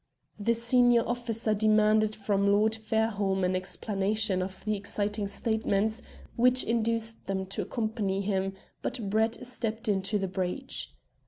[0.39, 6.01] The senior officer demanded from Lord Fairholme an explanation of the exciting statements
[6.35, 10.95] which induced them to accompany him, but Brett stepped into the breach.